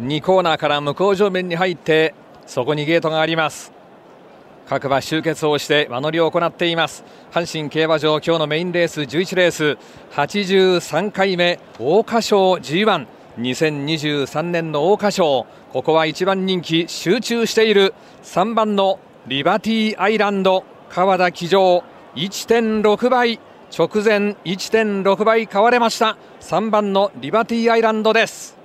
[0.00, 2.14] 2コーナーから向こう上面に入って
[2.46, 3.72] そこにゲートがあります。
[4.66, 7.04] 各馬集結をして輪乗りを行っています。
[7.32, 9.78] 阪神競馬場今日のメインレース11レース
[10.12, 13.06] 83回目桜花賞 G1
[13.38, 15.46] 2023年の桜花賞。
[15.72, 17.94] ここは1番人気集中している。
[18.22, 21.82] 3番のリバティアイランド川田騎乗。
[22.14, 23.40] 1.6倍。
[23.76, 26.16] 直前1.6倍買われました。
[26.40, 28.63] 3番のリバティアイランドです。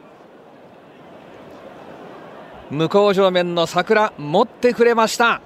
[2.71, 5.41] 向こう正面の桜持ってくれました。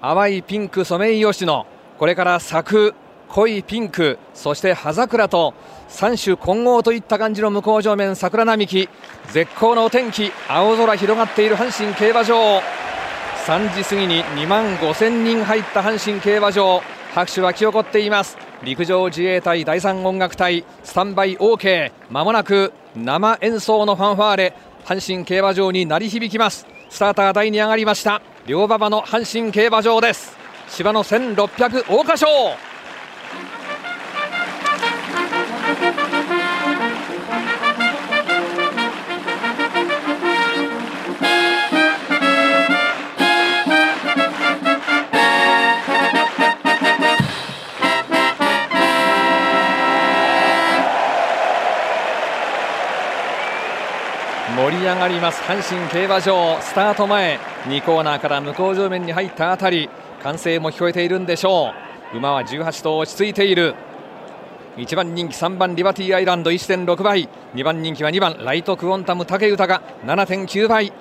[0.00, 1.66] 淡いピンクソメイヨシノ。
[1.98, 2.94] これから咲く
[3.28, 4.18] 濃いピンク。
[4.34, 5.52] そして葉桜と
[5.88, 8.88] 三種混合といった感じの向こう正面桜並木。
[9.32, 10.30] 絶好のお天気。
[10.48, 12.62] 青空広がっている阪神競馬場。
[13.46, 16.82] 3時過ぎに2万5000人入った阪神競馬場。
[17.14, 18.38] 拍手は起こっています。
[18.62, 20.64] 陸上自衛隊第3音楽隊。
[20.84, 24.54] スタンバイ OK まもなく生演奏のファンファーレ。
[24.84, 26.66] 阪神競馬場に鳴り響きます。
[26.88, 28.20] スターター台に上がりました。
[28.46, 30.36] 両馬場の阪神競馬場です。
[30.68, 32.26] 芝の1600桜花賞。
[54.56, 56.60] 盛り上がります阪神競馬場。
[56.60, 59.88] スタート前2コーナーから向こう上面に入ったあたり。
[60.22, 61.72] 歓声も聞こえているんでしょ
[62.12, 62.16] う。
[62.16, 63.74] 馬は18頭落ち着いている。
[64.76, 67.28] 1番人気3番リバティアイランド1.6倍。
[67.54, 70.92] 2番人気は2番ライトクオンタム武豊が7.9倍。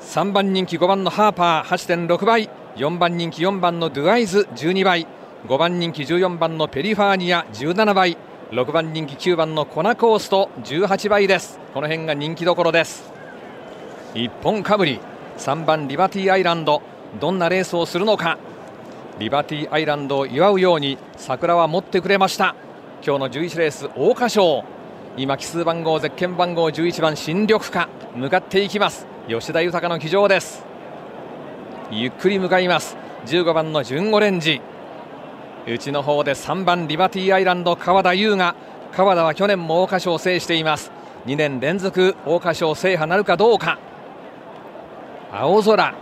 [0.00, 2.50] 3番人気5番のハーパー8.6倍。
[2.76, 5.06] 4番人気4番のドゥアイズ12倍。
[5.46, 8.16] 5番人気14番のペリファーニア17倍。
[8.50, 11.60] 6番人気9番のコナコースト18倍です。
[11.72, 13.12] この辺が人気どころです。
[14.12, 14.98] 一本かぶり
[15.38, 16.82] 3番リバティアイランド
[17.20, 18.38] どんなレースをするのか。
[19.20, 22.56] リバティアイランドを祝うように桜は持ってくれました。
[23.06, 24.64] 今日の11レース桜花賞。
[25.16, 27.88] 今奇数番号ゼッケン番号11番新緑化。
[28.16, 29.06] 向かっていきます。
[29.28, 30.64] 吉田豊の騎乗です。
[31.92, 32.96] ゆっくり向かいます。
[33.26, 34.60] 15番の順オレンジ。
[35.74, 38.56] 内の方で3番リバティアイランド川田優が
[38.92, 40.90] 川田は去年も桜花賞を制しています。
[41.26, 43.78] 2年連続桜花賞制覇なるかどうか。
[45.32, 45.94] 青空。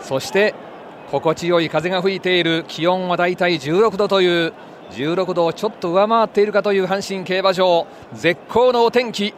[0.00, 0.54] そして
[1.10, 2.64] 心地よい風が吹いている。
[2.68, 4.54] 気温はだいたい16度という
[4.92, 7.86] 16度をちょっと上回っているかという阪神競馬場。
[8.14, 9.34] 絶好のお天気。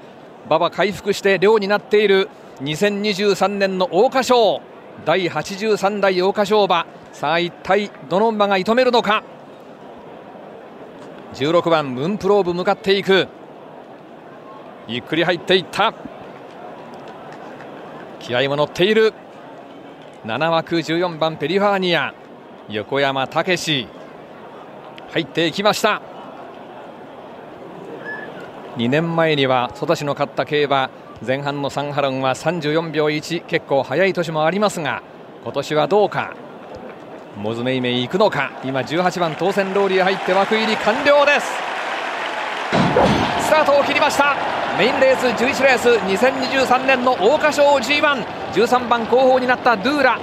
[0.47, 2.29] 馬場回復して量になっている。
[2.63, 4.61] 2023年の桜花賞。
[5.05, 6.87] 第83代桜花賞馬。
[7.13, 9.25] さあ一体どの馬が射止めるのか。
[11.35, 13.27] 16番ムンプローブ向かっていく。
[14.87, 15.93] ゆっくり入っていった。
[18.21, 19.13] 気合も乗っている。
[20.25, 22.15] 7枠14番ペリファーニア。
[22.69, 23.89] 横山武史。
[25.11, 26.01] 入っていきました。
[28.77, 30.91] 2年前には戸田市の勝った競馬。
[31.25, 35.03] 前半のサンハロンは34秒1結構速い年もありますが
[35.43, 36.35] 今年はどうか。
[37.37, 38.53] モズメイメイ行くのか？
[38.65, 41.47] 今18番当選ローリー入って枠入り完了です。
[43.41, 44.37] スタートを切りました。
[44.79, 50.19] メインレース11レース2023年の桜花賞 G113 番後方になったドゥーラ。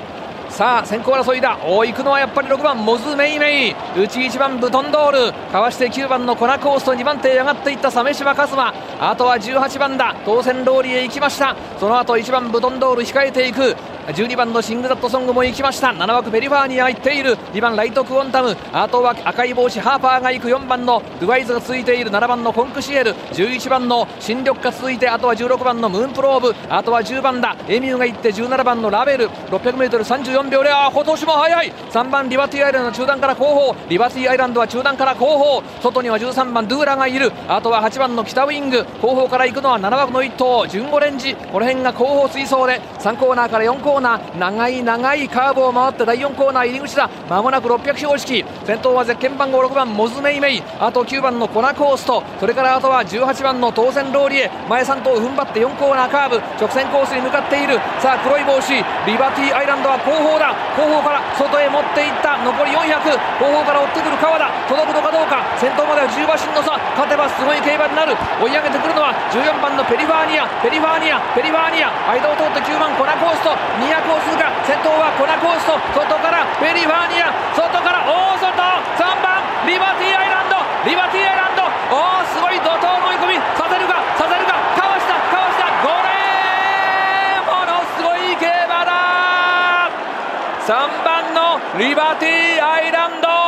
[0.50, 1.58] さあ先行争いだ。
[1.66, 3.76] お行くのはやっぱり6番モズメイメイ。
[3.96, 5.34] 内1番ブトンドール。
[5.52, 8.74] かわして9番のコナコースト2番手へ上がっていった鮫島一馬。
[9.00, 10.16] あとは18番だ。
[10.26, 11.56] トーセンローリエへ行きました。
[11.80, 13.76] その後1番ブトンドール控えていく。
[14.08, 15.90] 12番のシングザットソングも行きました。
[15.90, 17.38] 7枠ペリファーニア行っている。
[17.54, 18.58] 2番ライトクオンタム。
[18.74, 20.48] あとは赤い帽子ハーパーが行く。
[20.48, 22.10] 4番のドゥアイズが続いている。
[22.10, 23.14] 7番のコンクシェル。
[23.14, 26.56] 11番のシンリョクカ続いてあとは16番のムーンプローブ。
[26.70, 27.56] あとは10番だ。
[27.68, 29.30] エミューが行って17番のラヴェル。
[29.30, 31.72] 600m34 秒であ今年も速い。
[31.92, 33.76] 3番リバティアイランドの中段から後方。
[33.88, 35.64] リバティアイランドは中段から後方。
[35.82, 37.32] 外には13番ドゥーラがいる。
[37.48, 38.86] あとは8番のキタウイング。
[39.02, 40.68] 後方から行くのは7枠の1頭。
[40.68, 41.36] ジューンオレンジ。
[41.36, 42.82] この辺が後方追走で。
[43.00, 43.91] 3コーナーから4コーナー。
[43.92, 47.10] コーナー長い長いカーブを回って第4コーナー入り口だ。
[47.28, 48.46] まもなく600標識。
[48.64, 50.64] 先頭はゼッケン番号6番モズメイメイ。
[50.80, 52.24] あと9番のコナコースト。
[52.40, 54.52] それからあとは18番の当選ローリエ。
[54.70, 56.40] 前3頭踏ん張って4コーナーカーブ。
[56.56, 57.76] 直線コースに向かっている。
[58.00, 58.72] さあ黒い帽子。
[58.72, 60.56] リバティアイランドは後方だ。
[60.80, 62.40] 後方から外へ持っていった。
[62.48, 62.96] 残り400
[63.44, 65.44] 後方から追ってくる川田届くのかどうか。
[65.60, 66.80] 先頭までは10馬身の差。
[66.96, 68.16] 勝てばすごい競馬になる。
[68.40, 70.48] 追い上げてくるのは14番のペリファーニア。
[70.64, 71.20] ペリファーニア。
[71.36, 71.92] ペリファーニア。
[72.08, 73.44] 間を通って9番コナコース
[73.82, 89.90] ニアコースが先頭はコナコースと外からペリファーニア外から大外3番リバティアイランドリバティアイランドおおすごい怒涛の追い込みさせるかさせるかかわしたかわした5レーンものすごい競馬だ
[90.62, 93.41] 3番のリバティアイランド。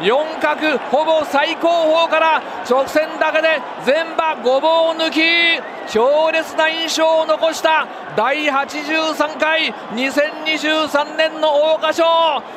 [0.00, 5.20] 4角ほぼ最高峰から直線だけで全馬ごぼう抜き
[5.92, 7.86] 強烈な印象を残した
[8.16, 11.48] 第83回2023年の
[11.78, 12.04] 桜花賞。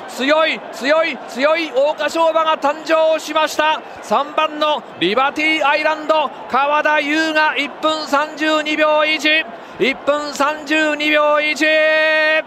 [0.08, 3.82] 強い強い強い桜花賞馬が誕生しました。
[4.04, 12.46] 3番のリバティアイランド川田優が1分32秒11分32秒1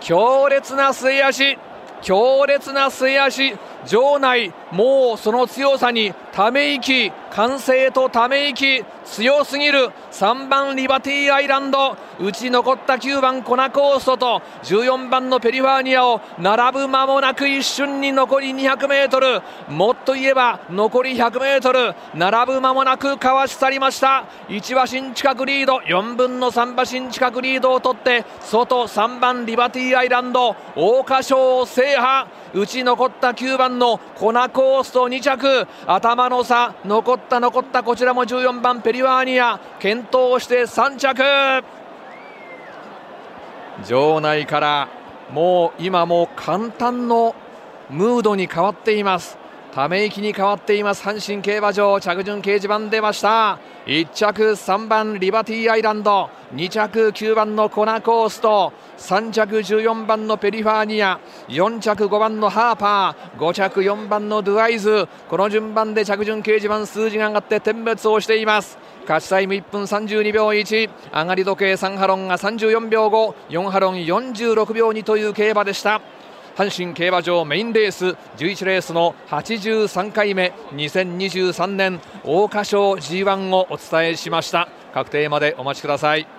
[0.00, 1.67] 強烈な末脚。
[2.02, 3.54] 強烈な末足
[3.86, 9.90] 場内もうその強さにため息歓声とため息強すぎる。
[10.18, 11.96] 3番リバティアイランド。
[12.18, 24.24] 打ち残った9番コナコーストと14番のペリファーニアを並ぶ間もなく一瞬に残り 200m もっと言えば残り 100m 並ぶ間もなくかわし去りました。
[24.48, 25.76] 1馬身近くリード。
[25.76, 30.56] 4分の3馬身近くリードを取って外3番リバティアイランド。
[30.74, 32.28] 桜花賞を制覇。
[32.54, 35.68] 打ち残った9番のコナコースト2着。
[35.86, 36.74] 頭の差。
[36.84, 39.60] 残った残ったこちらも14番ペリワーニア。
[39.78, 41.64] 健闘して3着。
[43.86, 44.88] 場内から
[45.30, 47.34] もう今も簡単の
[47.90, 49.38] ムードに変わっています。
[49.72, 52.00] ため息に変わっています阪神競馬場。
[52.00, 53.58] 着順掲示板出ました。
[53.86, 56.30] 1着3番リバティアイランド。
[56.54, 68.78] 2着9番のコナコースト3着14番のペリファーニア4着5番のハーパー5着4番のドゥアイズこの順番で着順掲示板数字が上がって点滅をしています。
[69.02, 76.00] 勝ちタイム1分32秒1上がり時計3ハロンが34秒54ハロン46秒2という競馬でした。
[76.56, 84.66] 阪神競馬場メインレース11レースの83回目2023年桜花賞 G1 をお伝えしました。
[84.94, 86.37] 確定までお待ちください。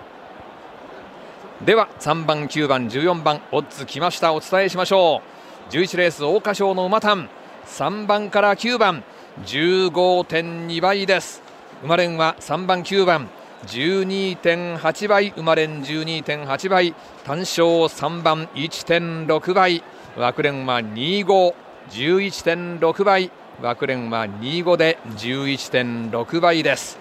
[1.64, 4.32] では3番9番14番オッズ来ました。
[4.32, 5.20] お伝えしましょ
[5.68, 5.72] う。
[5.72, 7.28] 11レース桜花賞の馬単。
[7.66, 9.04] 3番から9番
[9.44, 11.42] 15.2倍です。
[11.84, 13.28] 馬連は3番9番
[13.66, 15.34] 12.8倍。
[15.36, 16.94] 馬連12.8倍。
[17.24, 19.84] 単勝3番1.6倍。
[20.16, 21.54] 枠連は25、
[21.90, 23.30] 11.6倍。
[23.60, 26.98] 枠連は25で11.6倍です。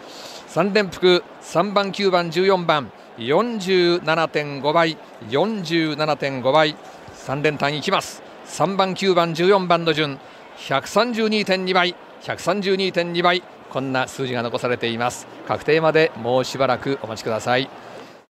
[0.50, 2.92] 3連複3番9番14番。
[3.20, 4.98] 47.5倍
[5.30, 6.76] 47.5倍
[7.14, 8.24] 3連単いきます。
[8.48, 10.18] 3番9番14番の順
[10.58, 15.28] 132.2倍132.2倍こんな数字が残されています。
[15.48, 17.70] 確定までもうしばらくお待ちください。